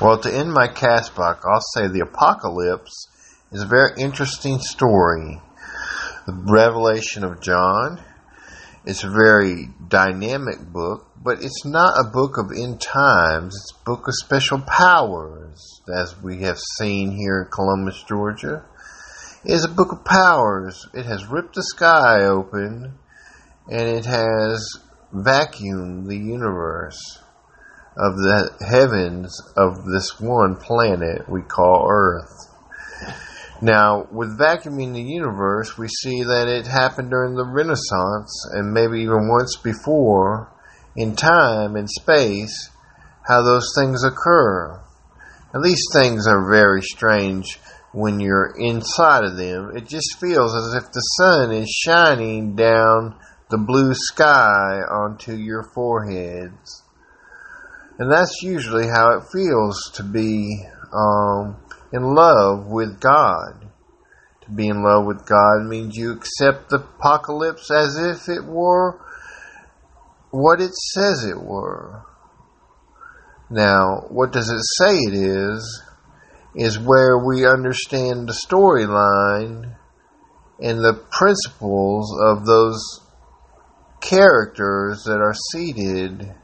[0.00, 3.06] Well, to end my cast box, I'll say the Apocalypse
[3.52, 5.40] is a very interesting story.
[6.26, 8.02] The Revelation of John.
[8.84, 13.54] It's a very dynamic book, but it's not a book of end times.
[13.54, 18.64] It's a book of special powers, as we have seen here in Columbus, Georgia.
[19.44, 20.88] It is a book of powers.
[20.92, 22.98] It has ripped the sky open,
[23.70, 24.76] and it has
[25.14, 27.20] vacuumed the universe
[27.96, 32.50] of the heavens of this one planet we call Earth.
[33.62, 39.00] Now, with vacuuming the universe, we see that it happened during the Renaissance and maybe
[39.02, 40.52] even once before
[40.96, 42.70] in time and space,
[43.26, 44.80] how those things occur.
[45.52, 47.58] And these things are very strange
[47.92, 49.70] when you're inside of them.
[49.76, 53.16] It just feels as if the sun is shining down
[53.50, 56.83] the blue sky onto your foreheads.
[57.98, 61.56] And that's usually how it feels to be um,
[61.92, 63.70] in love with God.
[64.42, 69.00] To be in love with God means you accept the apocalypse as if it were
[70.30, 72.02] what it says it were.
[73.48, 75.82] Now, what does it say it is?
[76.56, 79.76] Is where we understand the storyline
[80.60, 82.82] and the principles of those
[84.00, 86.34] characters that are seated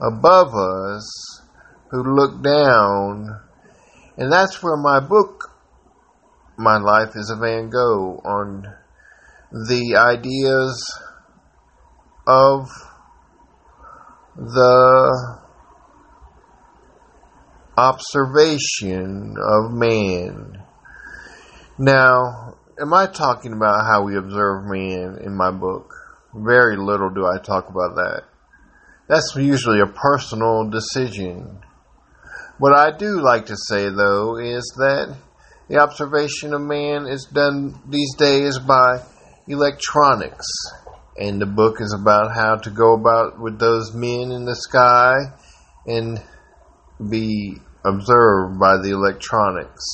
[0.00, 1.42] above us
[1.90, 3.40] who look down.
[4.16, 5.50] And that's where my book,
[6.56, 8.66] My Life is a Van Gogh, on
[9.52, 11.00] the ideas
[12.26, 12.68] of
[14.36, 15.38] the
[17.76, 20.62] observation of man.
[21.78, 25.94] Now, am I talking about how we observe man in my book?
[26.34, 28.24] Very little do I talk about that.
[29.08, 31.60] That's usually a personal decision.
[32.58, 35.16] What I do like to say, though, is that
[35.68, 39.00] the observation of man is done these days by
[39.46, 40.46] electronics.
[41.16, 45.14] And the book is about how to go about with those men in the sky
[45.86, 46.22] and
[47.08, 47.56] be
[47.86, 49.84] observed by the electronics.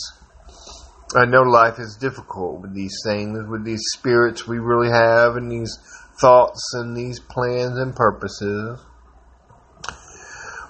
[1.15, 5.53] I know life is difficult with these things, with these spirits we really have, and
[5.53, 5.79] these
[6.21, 8.81] thoughts and these plans and purposes.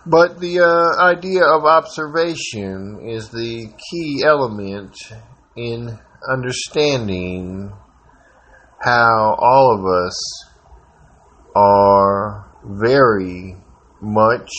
[0.06, 4.94] But the uh, idea of observation is the key element
[5.56, 5.98] in
[6.28, 7.72] understanding
[8.80, 10.44] how all of us
[11.56, 13.56] are very
[14.02, 14.50] much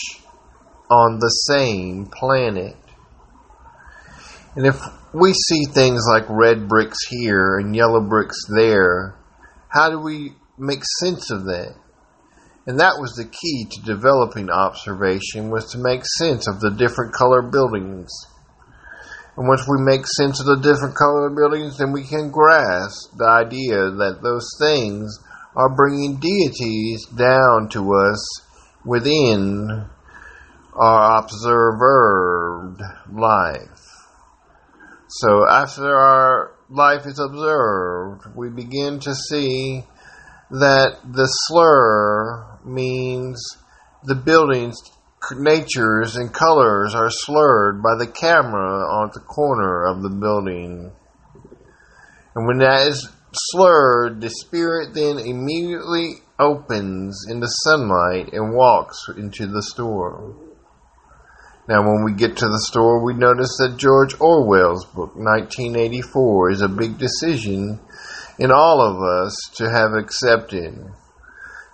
[0.90, 2.76] on the same planet.
[4.56, 4.80] And if
[5.12, 9.16] we see things like red bricks here and yellow bricks there,
[9.68, 11.76] how do we make sense of that?
[12.66, 17.14] And that was the key to developing observation was to make sense of the different
[17.14, 18.10] color buildings.
[19.36, 23.28] And once we make sense of the different color buildings, then we can grasp the
[23.28, 25.18] idea that those things
[25.54, 28.40] are bringing deities down to us
[28.84, 29.86] within
[30.74, 32.80] our observed
[33.12, 33.80] life.
[35.08, 39.84] So after our life is observed, we begin to see
[40.50, 43.40] that the slur means
[44.04, 44.80] the building's
[45.32, 50.92] natures and colors are slurred by the camera on the corner of the building.
[52.34, 59.06] And when that is slurred, the spirit then immediately opens in the sunlight and walks
[59.16, 60.36] into the store.
[61.68, 66.62] Now, when we get to the store, we notice that George Orwell's book, 1984, is
[66.62, 67.80] a big decision
[68.38, 70.78] in all of us to have accepted.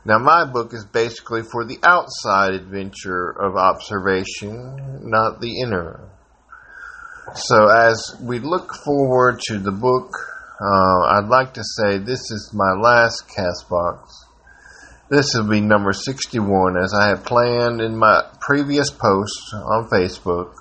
[0.05, 6.09] Now, my book is basically for the outside adventure of observation, not the inner.
[7.35, 10.11] So, as we look forward to the book,
[10.61, 14.27] uh, I'd like to say this is my last cast box.
[15.09, 20.53] This will be number 61, as I have planned in my previous post on Facebook.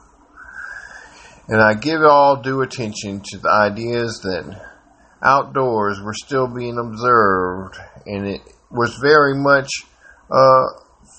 [1.47, 4.61] And I give all due attention to the ideas that
[5.23, 9.69] outdoors were still being observed, and it was very much
[10.31, 10.65] a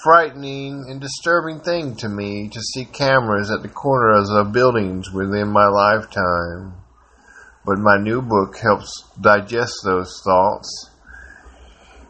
[0.02, 5.48] frightening and disturbing thing to me to see cameras at the corners of buildings within
[5.48, 6.74] my lifetime.
[7.64, 10.90] But my new book helps digest those thoughts.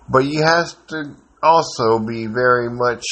[0.09, 3.03] But you have to also be very much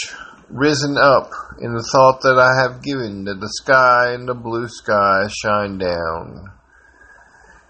[0.49, 1.31] risen up
[1.61, 5.79] in the thought that I have given that the sky and the blue sky shine
[5.79, 6.51] down.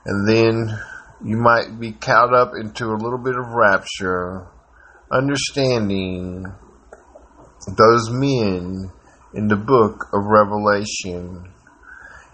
[0.06, 0.78] And then
[1.24, 4.46] you might be caught up into a little bit of rapture,
[5.12, 6.46] understanding
[7.76, 8.90] those men
[9.34, 11.52] in the book of Revelation.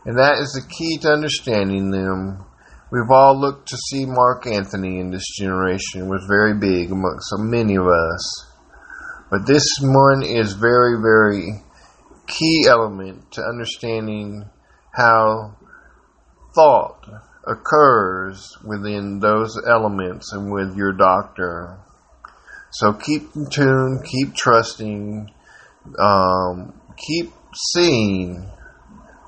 [0.05, 2.44] And that is the key to understanding them.
[2.93, 7.38] We've all looked to see Mark Anthony in this generation was very big amongst so
[7.38, 8.47] many of us.
[9.31, 11.65] But this one is very, very
[12.29, 14.49] key element to understanding
[14.93, 15.56] how
[16.55, 17.05] thought
[17.47, 21.79] occurs within those elements and with your doctor.
[22.71, 25.31] So keep in tune, keep trusting,
[25.99, 28.51] um, keep seeing,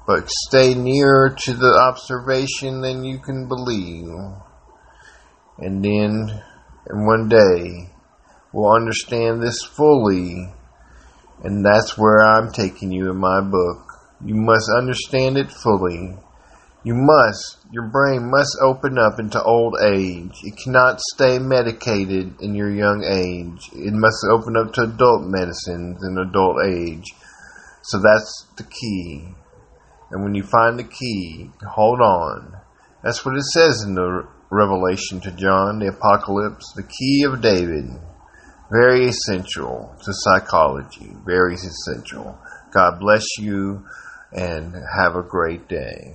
[0.07, 4.09] but stay nearer to the observation than you can believe.
[5.59, 6.43] And then,
[6.87, 7.91] and one day,
[8.53, 10.53] we'll understand this fully,
[11.43, 13.93] and that's where I'm taking you in my book.
[14.25, 16.17] You must understand it fully.
[16.89, 20.33] You must, your brain must open up into old age.
[20.43, 23.69] It cannot stay medicated in your young age.
[23.75, 27.05] It must open up to adult medicines in adult age.
[27.83, 29.35] So that's the key.
[30.11, 32.57] And when you find the key, hold on.
[33.05, 37.85] That's what it says in the Revelation to John, the Apocalypse, the key of David.
[38.73, 41.13] Very essential to psychology.
[41.27, 42.39] Very essential.
[42.73, 43.85] God bless you
[44.33, 46.15] and have a great day.